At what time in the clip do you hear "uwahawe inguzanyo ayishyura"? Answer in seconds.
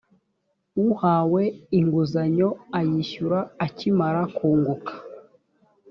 0.81-3.39